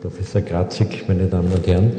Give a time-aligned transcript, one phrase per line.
[0.00, 1.92] Professor Grazig, meine Damen und Herren,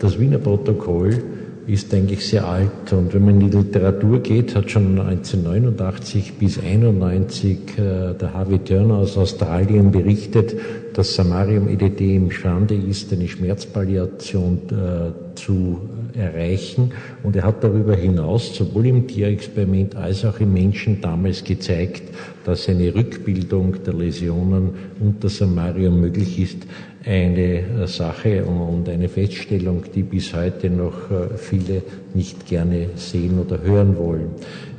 [0.00, 1.22] das Wiener Protokoll
[1.66, 2.92] ist eigentlich sehr alt.
[2.92, 8.58] Und wenn man in die Literatur geht, hat schon 1989 bis 1991 äh, der Harvey
[8.58, 10.56] Turner aus Australien berichtet,
[10.94, 15.82] dass Samarium EDT imstande ist, eine Schmerzpalliation äh, zu
[16.14, 16.92] erreichen.
[17.22, 22.02] Und er hat darüber hinaus sowohl im Tierexperiment als auch im Menschen damals gezeigt,
[22.44, 26.66] dass eine Rückbildung der Läsionen unter Samarium möglich ist
[27.04, 33.62] eine Sache und eine Feststellung, die bis heute noch äh, viele nicht gerne sehen oder
[33.62, 34.30] hören wollen.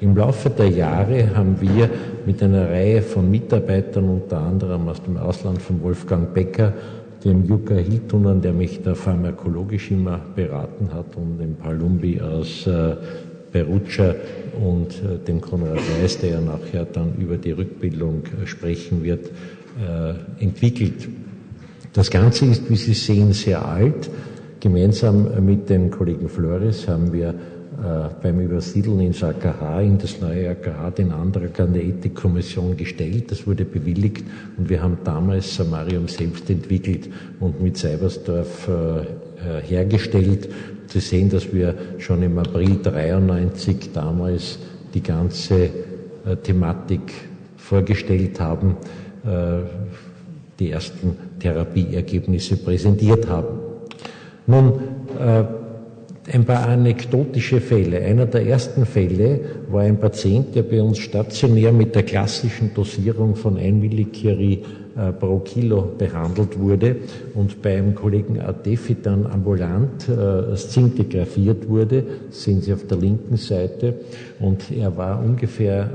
[0.02, 1.90] Im Laufe der Jahre haben wir
[2.26, 6.74] mit einer Reihe von Mitarbeitern, unter anderem aus dem Ausland von Wolfgang Becker,
[7.24, 12.96] dem Jukka Hiltunen, der mich da pharmakologisch immer beraten hat, und dem Palumbi aus äh,
[13.52, 14.16] Perugia
[14.64, 19.32] und äh, dem Konrad Weiß, der ja nachher dann über die Rückbildung sprechen wird,
[20.40, 21.08] entwickelt.
[21.94, 24.10] Das Ganze ist, wie Sie sehen, sehr alt.
[24.62, 27.34] Gemeinsam mit dem Kollegen Flores haben wir äh,
[28.22, 33.32] beim Übersiedeln ins AKH, in das neue AKH, den Antrag an die Ethikkommission gestellt.
[33.32, 34.24] Das wurde bewilligt
[34.58, 37.10] und wir haben damals Samarium selbst entwickelt
[37.42, 40.48] und mit Seibersdorf äh, äh, hergestellt.
[40.88, 44.60] Sie sehen, dass wir schon im April 93 damals
[44.94, 45.70] die ganze
[46.44, 47.14] Thematik
[47.56, 48.76] vorgestellt haben.
[50.62, 53.60] Die ersten Therapieergebnisse präsentiert haben.
[54.46, 54.74] Nun,
[55.20, 55.44] äh,
[56.32, 58.00] ein paar anekdotische Fälle.
[58.02, 59.40] Einer der ersten Fälle
[59.72, 64.64] war ein Patient, der bei uns stationär mit der klassischen Dosierung von 1 Millicurie
[64.98, 66.98] äh, pro Kilo behandelt wurde
[67.34, 73.96] und beim Kollegen Adefi dann ambulant äh, szintigraphiert wurde, sehen Sie auf der linken Seite.
[74.40, 75.90] Und er war ungefähr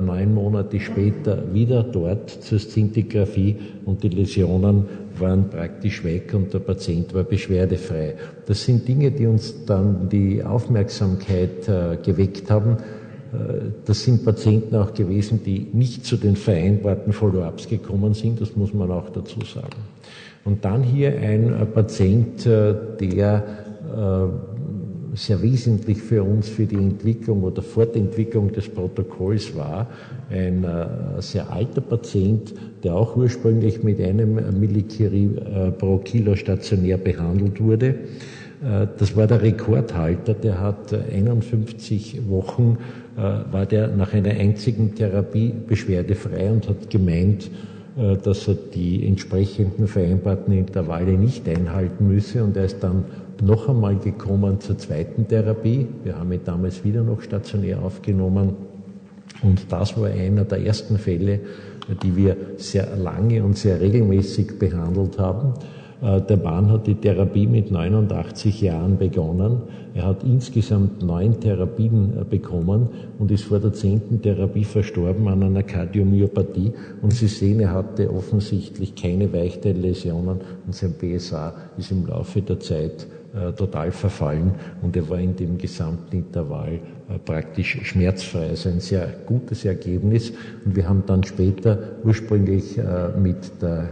[0.00, 4.84] äh, neun Monate später wieder dort zur Szintigraphie und die Läsionen
[5.18, 8.14] waren praktisch weg und der Patient war beschwerdefrei.
[8.46, 12.76] Das sind Dinge, die uns dann die Aufmerksamkeit äh, geweckt haben.
[13.32, 18.56] Äh, das sind Patienten auch gewesen, die nicht zu den vereinbarten Follow-ups gekommen sind, das
[18.56, 19.76] muss man auch dazu sagen.
[20.44, 23.44] Und dann hier ein äh, Patient, der
[25.14, 29.88] sehr wesentlich für uns für die Entwicklung oder Fortentwicklung des Protokolls war.
[30.30, 36.96] Ein äh, sehr alter Patient, der auch ursprünglich mit einem Millicurie äh, pro Kilo stationär
[36.96, 37.88] behandelt wurde.
[38.64, 42.78] Äh, das war der Rekordhalter, der hat 51 Wochen,
[43.16, 47.50] war der nach einer einzigen Therapie beschwerdefrei und hat gemeint,
[48.24, 53.04] dass er die entsprechenden vereinbarten Intervalle nicht einhalten müsse und er ist dann
[53.42, 55.86] noch einmal gekommen zur zweiten Therapie.
[56.04, 58.56] Wir haben ihn damals wieder noch stationär aufgenommen.
[59.42, 61.40] Und das war einer der ersten Fälle,
[62.02, 65.54] die wir sehr lange und sehr regelmäßig behandelt haben.
[66.00, 69.62] Äh, der Mann hat die Therapie mit 89 Jahren begonnen.
[69.94, 72.88] Er hat insgesamt neun Therapien äh, bekommen
[73.18, 76.72] und ist vor der zehnten Therapie verstorben an einer Kardiomyopathie.
[77.02, 82.60] Und Sie sehen, er hatte offensichtlich keine Weichteilläsionen und sein PSA ist im Laufe der
[82.60, 86.74] Zeit äh, total verfallen und er war in dem gesamten Intervall
[87.08, 88.50] äh, praktisch schmerzfrei.
[88.50, 90.34] Also ein sehr gutes Ergebnis.
[90.66, 93.88] Und wir haben dann später ursprünglich äh, mit der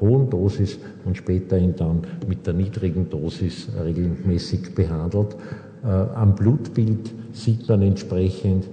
[0.00, 5.36] hohen Dosis und später ihn dann mit der niedrigen Dosis regelmäßig behandelt.
[5.84, 8.68] Am Blutbild sieht man entsprechend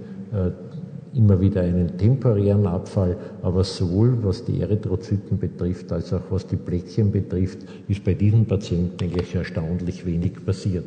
[1.14, 6.56] immer wieder einen temporären Abfall, aber sowohl was die Erythrozyten betrifft, als auch was die
[6.56, 10.86] Plättchen betrifft, ist bei diesen Patienten eigentlich erstaunlich wenig passiert.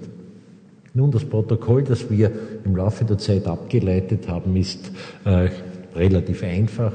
[0.94, 2.32] Nun, das Protokoll, das wir
[2.64, 4.92] im Laufe der Zeit abgeleitet haben, ist
[5.26, 5.50] äh,
[5.96, 6.94] relativ einfach.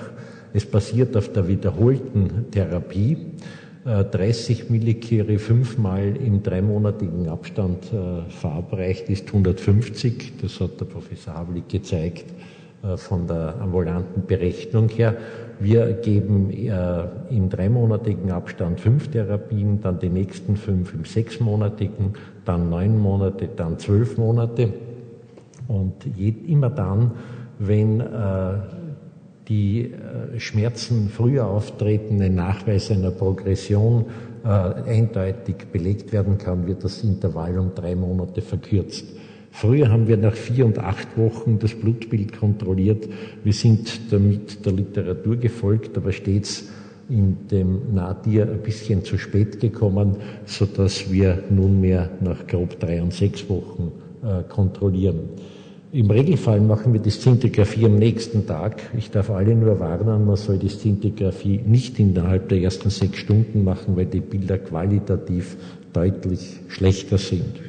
[0.52, 3.16] Es basiert auf der wiederholten Therapie.
[3.84, 10.34] 30 äh, Millikiri fünfmal im dreimonatigen Abstand äh, verabreicht ist 150.
[10.40, 12.26] Das hat der Professor Havlik gezeigt.
[12.80, 15.16] Äh, von der ambulanten Berechnung her.
[15.58, 22.14] Wir geben äh, im dreimonatigen Abstand fünf Therapien, dann die nächsten fünf im sechsmonatigen,
[22.44, 24.72] dann neun Monate, dann zwölf Monate.
[25.66, 27.10] Und immer dann,
[27.58, 28.04] wenn äh,
[29.48, 29.92] die
[30.36, 34.04] Schmerzen früher auftreten, ein Nachweis einer Progression
[34.44, 39.06] eindeutig belegt werden kann, wird das Intervall um drei Monate verkürzt.
[39.50, 43.08] Früher haben wir nach vier und acht Wochen das Blutbild kontrolliert.
[43.42, 46.68] Wir sind damit der Literatur gefolgt, aber stets
[47.08, 53.02] in dem Nadir ein bisschen zu spät gekommen, so dass wir nunmehr nach grob drei
[53.02, 53.92] und sechs Wochen
[54.22, 55.20] äh, kontrollieren.
[55.90, 58.82] Im Regelfall machen wir die Szintigraphie am nächsten Tag.
[58.98, 63.64] Ich darf alle nur warnen, man soll die Szintigraphie nicht innerhalb der ersten sechs Stunden
[63.64, 65.56] machen, weil die Bilder qualitativ
[65.94, 67.67] deutlich schlechter sind.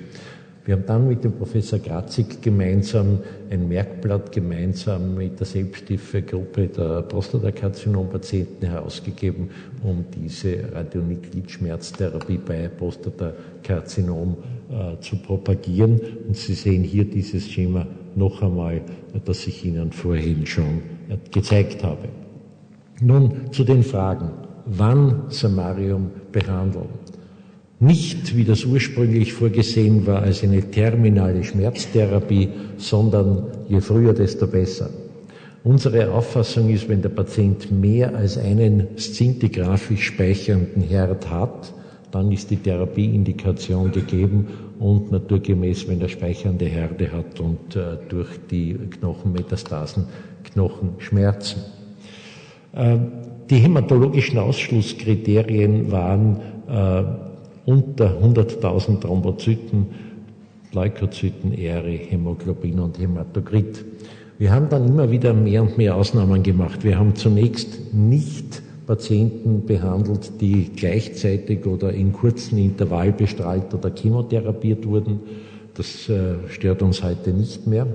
[0.70, 3.18] Wir haben dann mit dem Professor Grazig gemeinsam
[3.50, 9.50] ein Merkblatt gemeinsam mit der Selbsthilfegruppe der Prostatakarzinom-Patienten herausgegeben,
[9.82, 14.38] um diese Radionuklidschmerztherapie bei Prostatakarzinom
[14.70, 16.00] äh, zu propagieren.
[16.28, 18.82] Und Sie sehen hier dieses Schema noch einmal,
[19.26, 20.84] das ich Ihnen vorhin schon
[21.32, 22.10] gezeigt habe.
[23.02, 24.30] Nun zu den Fragen.
[24.68, 26.90] Wann Samarium behandeln?
[27.82, 34.90] Nicht, wie das ursprünglich vorgesehen war, als eine terminale Schmerztherapie, sondern je früher, desto besser.
[35.64, 41.74] Unsere Auffassung ist, wenn der Patient mehr als einen szintigraphisch speichernden Herd hat,
[42.12, 44.48] dann ist die Therapieindikation gegeben
[44.80, 50.06] und naturgemäß, wenn er speichernde Herde hat und äh, durch die Knochenmetastasen
[50.44, 51.62] Knochenschmerzen.
[52.74, 52.98] Äh,
[53.50, 57.29] die hämatologischen Ausschlusskriterien waren äh,
[57.70, 59.86] unter 100.000 Thrombozyten,
[60.74, 63.86] Leukozyten, Ähre, Hämoglobin und Hämatokrit.
[64.40, 66.84] Wir haben dann immer wieder mehr und mehr Ausnahmen gemacht.
[66.84, 74.88] Wir haben zunächst nicht Patienten behandelt, die gleichzeitig oder in kurzen Intervall bestrahlt oder chemotherapiert
[74.88, 75.20] wurden.
[75.76, 77.86] Das äh, stört uns heute nicht mehr.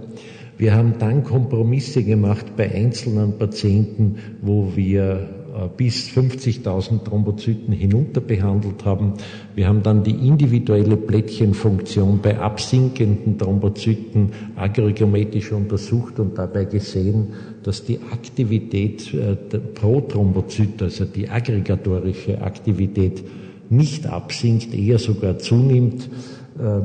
[0.56, 5.43] Wir haben dann Kompromisse gemacht bei einzelnen Patienten, wo wir
[5.76, 9.14] bis 50.000 Thrombozyten hinunter behandelt haben.
[9.54, 17.84] Wir haben dann die individuelle Plättchenfunktion bei absinkenden Thrombozyten aggregometisch untersucht und dabei gesehen, dass
[17.84, 23.22] die Aktivität äh, pro Thrombozyt, also die aggregatorische Aktivität,
[23.70, 26.08] nicht absinkt, eher sogar zunimmt.
[26.56, 26.82] Ähm,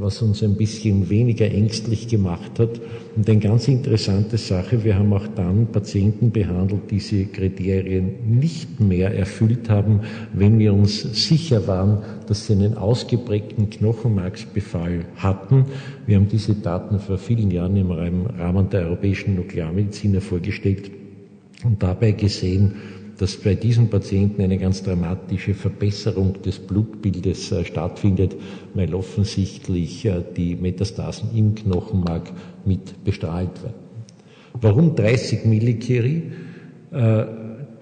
[0.00, 2.80] was uns ein bisschen weniger ängstlich gemacht hat.
[3.14, 8.80] Und eine ganz interessante Sache, wir haben auch dann Patienten behandelt, die diese Kriterien nicht
[8.80, 10.00] mehr erfüllt haben,
[10.32, 15.66] wenn wir uns sicher waren, dass sie einen ausgeprägten Knochenmarksbefall hatten.
[16.06, 20.90] Wir haben diese Daten vor vielen Jahren im Rahmen der europäischen Nuklearmediziner vorgestellt
[21.62, 22.74] und dabei gesehen,
[23.18, 28.34] dass bei diesen Patienten eine ganz dramatische Verbesserung des Blutbildes äh, stattfindet,
[28.74, 32.32] weil offensichtlich äh, die Metastasen im Knochenmark
[32.64, 33.74] mit bestrahlt werden.
[34.54, 36.22] Warum 30 Millikiri?
[36.92, 37.24] Äh,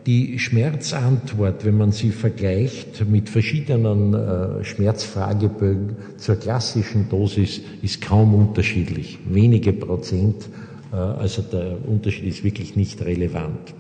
[0.05, 9.21] die Schmerzantwort, wenn man sie vergleicht mit verschiedenen Schmerzfragebögen zur klassischen Dosis, ist kaum unterschiedlich.
[9.31, 10.49] Wenige Prozent,
[10.91, 13.75] also der Unterschied ist wirklich nicht relevant.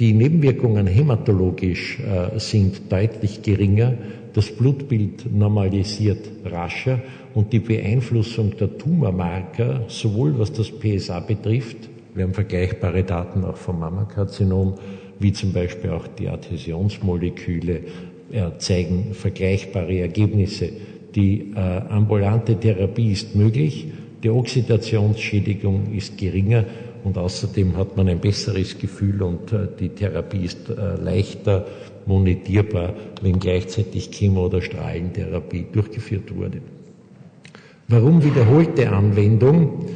[0.00, 3.94] Die Nebenwirkungen hämatologisch äh, sind deutlich geringer,
[4.32, 7.00] das Blutbild normalisiert rascher
[7.34, 13.56] und die Beeinflussung der Tumormarker, sowohl was das PSA betrifft, wir haben vergleichbare Daten auch
[13.56, 14.74] vom Mammakarzinom,
[15.18, 17.80] wie zum Beispiel auch die Adhäsionsmoleküle,
[18.30, 20.70] äh, zeigen vergleichbare Ergebnisse.
[21.14, 23.88] Die äh, ambulante Therapie ist möglich,
[24.22, 26.64] die Oxidationsschädigung ist geringer
[27.04, 31.66] und außerdem hat man ein besseres Gefühl und äh, die Therapie ist äh, leichter
[32.06, 36.58] monetierbar, wenn gleichzeitig Chemo- oder Strahlentherapie durchgeführt wurde.
[37.88, 39.86] Warum wiederholte Anwendung?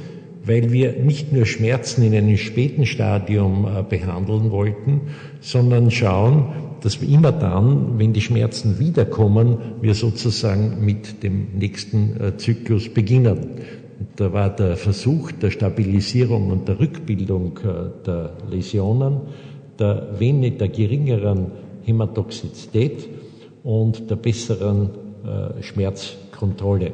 [0.45, 5.01] Weil wir nicht nur Schmerzen in einem späten Stadium äh, behandeln wollten,
[5.41, 6.53] sondern schauen,
[6.83, 13.57] dass wir immer dann, wenn die Schmerzen wiederkommen, wir sozusagen mit dem nächsten Zyklus beginnen.
[14.17, 19.21] Da war der Versuch der Stabilisierung und der Rückbildung äh, der Läsionen,
[19.79, 21.47] der, wenig, der geringeren
[21.83, 23.09] Hämatoxizität
[23.65, 24.91] und der besseren
[25.25, 26.93] äh, Schmerzkontrolle.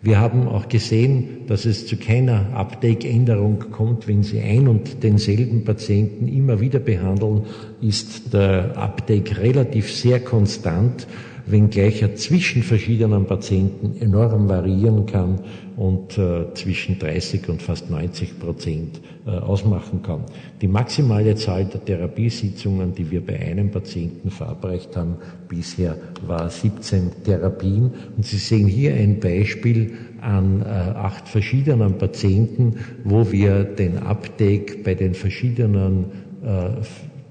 [0.00, 5.64] Wir haben auch gesehen, dass es zu keiner Uptake-Änderung kommt, wenn Sie ein und denselben
[5.64, 7.44] Patienten immer wieder behandeln,
[7.80, 11.06] ist der Uptake relativ sehr konstant
[11.46, 15.40] wenngleich er zwischen verschiedenen Patienten enorm variieren kann
[15.76, 20.24] und äh, zwischen 30 und fast 90 Prozent äh, ausmachen kann.
[20.60, 25.16] Die maximale Zahl der Therapiesitzungen, die wir bei einem Patienten verabreicht haben,
[25.48, 25.96] bisher
[26.26, 27.90] war 17 Therapien.
[28.16, 34.78] Und Sie sehen hier ein Beispiel an äh, acht verschiedenen Patienten, wo wir den Uptake
[34.84, 36.06] bei den verschiedenen
[36.42, 36.82] äh,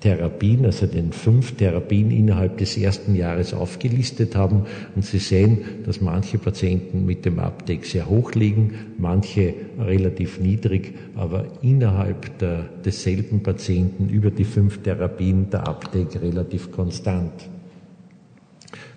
[0.03, 4.63] Therapien, also den fünf Therapien innerhalb des ersten Jahres aufgelistet haben.
[4.95, 10.93] Und Sie sehen, dass manche Patienten mit dem Uptake sehr hoch liegen, manche relativ niedrig,
[11.15, 17.31] aber innerhalb der, desselben Patienten über die fünf Therapien der Uptake relativ konstant.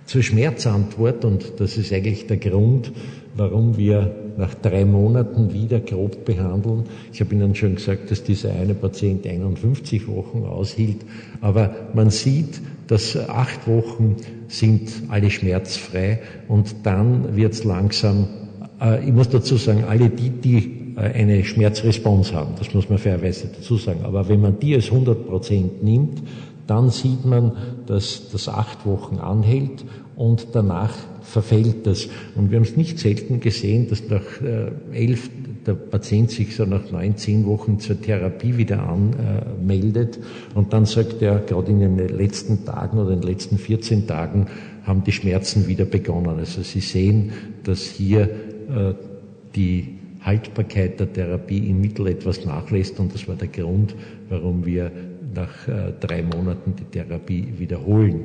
[0.06, 2.90] Zur Schmerzantwort, und das ist eigentlich der Grund,
[3.36, 6.84] warum wir nach drei Monaten wieder grob behandeln.
[7.12, 10.98] Ich habe Ihnen schon gesagt, dass dieser eine Patient 51 Wochen aushielt,
[11.40, 14.16] aber man sieht, dass acht Wochen
[14.48, 16.20] sind alle schmerzfrei.
[16.48, 18.28] Und dann wird es langsam,
[18.80, 22.98] äh, ich muss dazu sagen, alle die, die äh, eine Schmerzresponse haben, das muss man
[22.98, 26.22] fairerweise dazu sagen, aber wenn man die als 100 Prozent nimmt,
[26.66, 27.52] dann sieht man,
[27.86, 29.84] dass das acht Wochen anhält
[30.16, 30.92] und danach
[31.22, 32.08] verfällt das.
[32.34, 35.30] Und wir haben es nicht selten gesehen, dass nach äh, elf
[35.66, 40.18] der Patient sich so nach neun, zehn Wochen zur Therapie wieder anmeldet
[40.54, 44.46] und dann sagt er, gerade in den letzten Tagen oder in den letzten 14 Tagen
[44.84, 46.38] haben die Schmerzen wieder begonnen.
[46.38, 47.32] Also Sie sehen,
[47.64, 48.94] dass hier äh,
[49.56, 53.94] die Haltbarkeit der Therapie im Mittel etwas nachlässt und das war der Grund,
[54.28, 54.90] warum wir
[55.36, 58.22] nach äh, drei Monaten die Therapie wiederholen.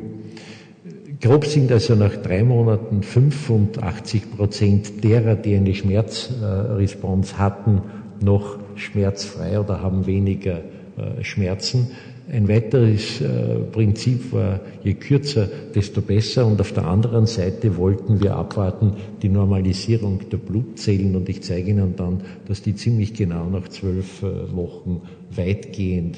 [1.21, 7.81] Grob sind also nach drei Monaten 85 Prozent derer, die eine Schmerzresponse hatten,
[8.19, 10.61] noch schmerzfrei oder haben weniger
[10.97, 11.91] äh, Schmerzen.
[12.31, 16.45] Ein weiteres äh, Prinzip war, je kürzer, desto besser.
[16.45, 21.15] Und auf der anderen Seite wollten wir abwarten die Normalisierung der Blutzellen.
[21.17, 25.01] Und ich zeige Ihnen dann, dass die ziemlich genau nach zwölf äh, Wochen
[25.35, 26.17] weitgehend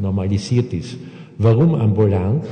[0.00, 0.96] normalisiert ist.
[1.38, 2.44] Warum ambulant?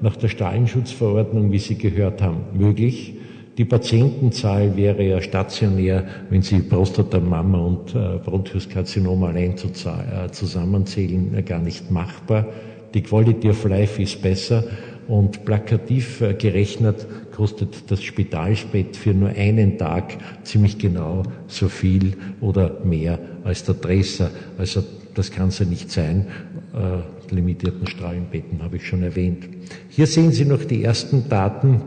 [0.00, 3.15] Nach der Strahlenschutzverordnung, wie Sie gehört haben, möglich.
[3.58, 11.34] Die Patientenzahl wäre ja stationär, wenn Sie Prostatamama und äh, Bronchuskarzinom allein zu, äh, zusammenzählen,
[11.34, 12.46] äh, gar nicht machbar.
[12.92, 14.62] Die Quality of Life ist besser
[15.08, 22.14] und plakativ äh, gerechnet kostet das Spitalsbett für nur einen Tag ziemlich genau so viel
[22.42, 24.30] oder mehr als der Dresser.
[24.58, 24.82] Also
[25.14, 26.26] das kann es ja nicht sein.
[26.74, 29.48] Äh, limitierten Strahlenbetten habe ich schon erwähnt.
[29.88, 31.80] Hier sehen Sie noch die ersten Daten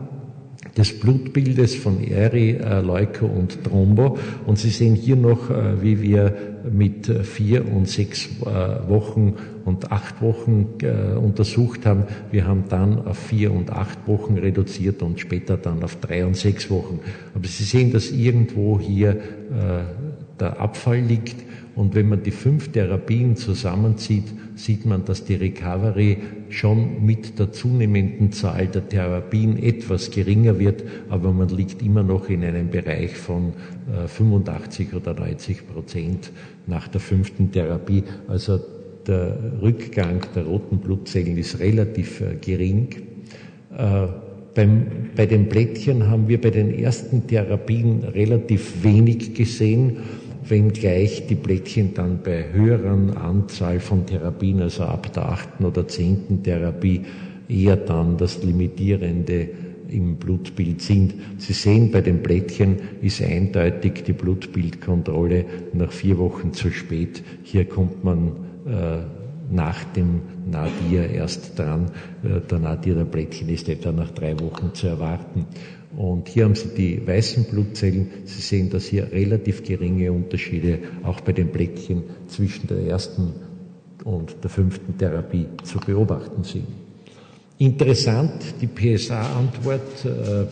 [0.76, 4.18] des Blutbildes von Eri, äh, Leuko und Trombo.
[4.46, 6.34] Und Sie sehen hier noch, äh, wie wir
[6.70, 9.34] mit vier und sechs äh, Wochen
[9.64, 12.04] und acht Wochen äh, untersucht haben.
[12.30, 16.36] Wir haben dann auf vier und acht Wochen reduziert und später dann auf drei und
[16.36, 17.00] sechs Wochen.
[17.34, 19.16] Aber Sie sehen, dass irgendwo hier äh,
[20.38, 21.36] der Abfall liegt.
[21.80, 26.18] Und wenn man die fünf Therapien zusammenzieht, sieht man, dass die Recovery
[26.50, 32.28] schon mit der zunehmenden Zahl der Therapien etwas geringer wird, aber man liegt immer noch
[32.28, 33.54] in einem Bereich von
[34.08, 36.32] 85 äh, oder 90 Prozent
[36.66, 38.04] nach der fünften Therapie.
[38.28, 38.60] Also
[39.06, 42.88] der Rückgang der roten Blutzellen ist relativ äh, gering.
[43.74, 44.06] Äh,
[44.54, 49.96] beim, bei den Blättchen haben wir bei den ersten Therapien relativ wenig gesehen
[50.50, 56.42] wenngleich die Blättchen dann bei höheren Anzahl von Therapien, also ab der achten oder zehnten
[56.42, 57.02] Therapie,
[57.48, 59.48] eher dann das Limitierende
[59.88, 61.14] im Blutbild sind.
[61.38, 67.22] Sie sehen, bei den Blättchen ist eindeutig die Blutbildkontrolle nach vier Wochen zu spät.
[67.42, 68.32] Hier kommt man
[68.66, 68.98] äh,
[69.50, 71.90] nach dem Nadir erst dran.
[72.22, 75.46] Äh, der Nadir der Blättchen ist etwa nach drei Wochen zu erwarten.
[75.96, 78.10] Und hier haben Sie die weißen Blutzellen.
[78.24, 83.32] Sie sehen, dass hier relativ geringe Unterschiede auch bei den Blättchen zwischen der ersten
[84.04, 86.66] und der fünften Therapie zu beobachten sind.
[87.58, 90.04] Interessant, die PSA-Antwort.
[90.04, 90.46] Äh,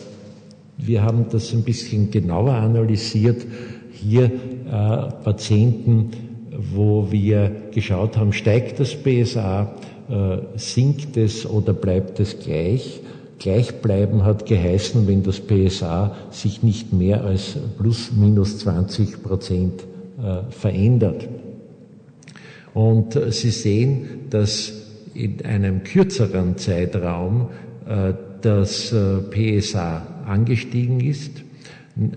[0.77, 3.45] wir haben das ein bisschen genauer analysiert.
[3.91, 4.29] Hier äh,
[5.23, 6.11] Patienten,
[6.51, 9.75] wo wir geschaut haben, steigt das PSA,
[10.09, 13.01] äh, sinkt es oder bleibt es gleich?
[13.39, 19.83] Gleich bleiben hat geheißen, wenn das PSA sich nicht mehr als plus minus 20 Prozent
[20.21, 21.29] äh, verändert.
[22.73, 24.73] Und äh, Sie sehen, dass
[25.13, 27.47] in einem kürzeren Zeitraum
[27.87, 28.95] äh, das
[29.31, 31.43] PSA angestiegen ist,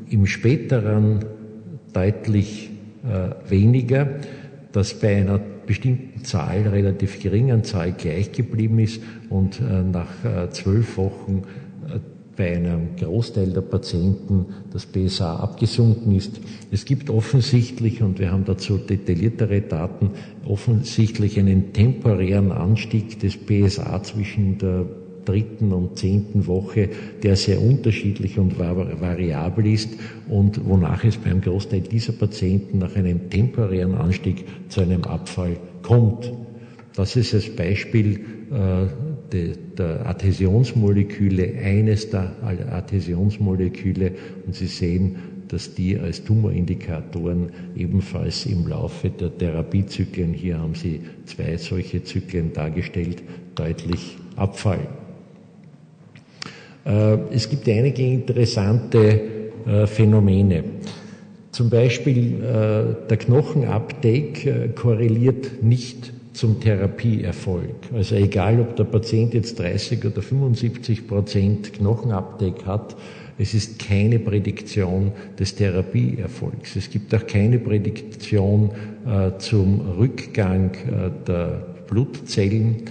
[0.08, 1.24] im späteren
[1.92, 2.70] deutlich
[3.48, 4.20] weniger,
[4.70, 10.50] dass bei einer bestimmten Zahl, relativ geringen Zahl gleich geblieben ist und äh, nach äh,
[10.50, 11.42] zwölf Wochen
[11.88, 11.98] äh,
[12.36, 16.40] bei einem Großteil der Patienten das PSA abgesunken ist.
[16.70, 20.12] Es gibt offensichtlich, und wir haben dazu detailliertere Daten,
[20.46, 24.86] offensichtlich einen temporären Anstieg des PSA zwischen der
[25.24, 26.88] dritten und zehnten Woche,
[27.22, 29.90] der sehr unterschiedlich und variabel ist
[30.28, 36.32] und wonach es beim Großteil dieser Patienten nach einem temporären Anstieg zu einem Abfall kommt.
[36.94, 38.86] Das ist als Beispiel äh,
[39.32, 42.32] de, der Adhäsionsmoleküle, eines der
[42.70, 44.12] Adhäsionsmoleküle
[44.46, 45.16] und Sie sehen,
[45.48, 52.52] dass die als Tumorindikatoren ebenfalls im Laufe der Therapiezyklen, hier haben Sie zwei solche Zyklen
[52.54, 53.22] dargestellt,
[53.54, 55.01] deutlich abfallen.
[56.84, 59.20] Äh, es gibt einige interessante
[59.66, 60.64] äh, Phänomene.
[61.52, 67.74] Zum Beispiel äh, der Knochenuptake äh, korreliert nicht zum Therapieerfolg.
[67.94, 72.96] Also egal, ob der Patient jetzt 30 oder 75 Prozent Knochenuptake hat,
[73.38, 76.76] es ist keine Prädiktion des Therapieerfolgs.
[76.76, 78.70] Es gibt auch keine Prädiktion
[79.38, 80.70] zum Rückgang
[81.26, 82.84] der Blutzellen.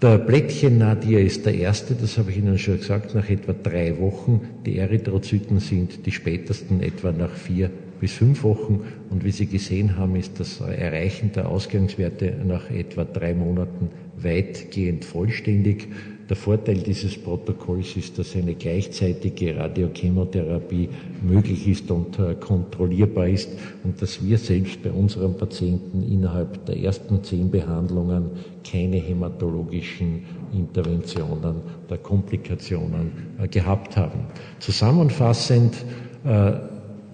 [0.00, 4.42] Der Blättchen-Nadir ist der erste, das habe ich Ihnen schon gesagt, nach etwa drei Wochen.
[4.64, 8.84] Die Erythrozyten sind die spätesten etwa nach vier bis fünf Wochen.
[9.10, 15.04] Und wie Sie gesehen haben, ist das Erreichen der Ausgangswerte nach etwa drei Monaten weitgehend
[15.04, 15.88] vollständig.
[16.28, 20.90] Der Vorteil dieses Protokolls ist, dass eine gleichzeitige Radiochemotherapie
[21.22, 23.48] möglich ist und äh, kontrollierbar ist
[23.82, 28.30] und dass wir selbst bei unseren Patienten innerhalb der ersten zehn Behandlungen
[28.70, 34.26] keine hämatologischen Interventionen oder Komplikationen äh, gehabt haben.
[34.58, 35.76] Zusammenfassend,
[36.24, 36.52] äh,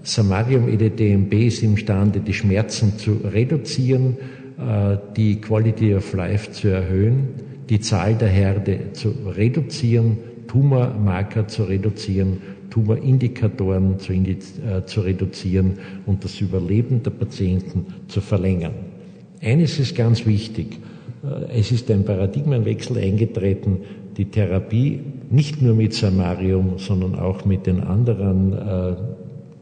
[0.02, 4.18] Samarium EDTMB ist imstande, die Schmerzen zu reduzieren,
[5.16, 7.28] die Quality of Life zu erhöhen,
[7.68, 12.38] die Zahl der Herde zu reduzieren, Tumormarker zu reduzieren,
[12.70, 15.74] Tumorindikatoren zu, äh, zu reduzieren
[16.06, 18.74] und das Überleben der Patienten zu verlängern.
[19.40, 20.78] Eines ist ganz wichtig.
[21.22, 23.78] Äh, es ist ein Paradigmenwechsel eingetreten.
[24.16, 28.94] Die Therapie nicht nur mit Samarium, sondern auch mit den anderen äh,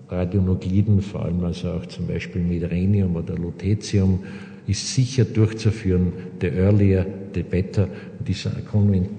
[0.08, 4.20] Radionukliden, vor allem also auch zum Beispiel mit Rhenium oder Lutetium,
[4.72, 6.12] ist sicher durchzuführen.
[6.40, 7.88] The earlier, the better.
[8.26, 8.50] Dieser,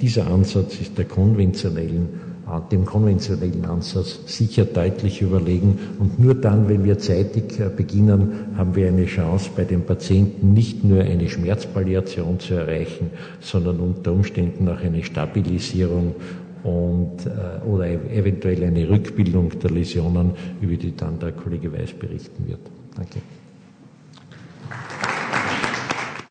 [0.02, 2.10] dieser Ansatz ist der konventionellen,
[2.48, 5.78] äh, dem konventionellen Ansatz sicher deutlich überlegen.
[6.00, 10.54] Und nur dann, wenn wir zeitig äh, beginnen, haben wir eine Chance, bei den Patienten
[10.54, 16.16] nicht nur eine Schmerzpalliation zu erreichen, sondern unter Umständen auch eine Stabilisierung
[16.64, 20.32] und, äh, oder eventuell eine Rückbildung der Läsionen,
[20.62, 22.62] über die dann der Kollege Weiß berichten wird.
[22.96, 23.20] Danke.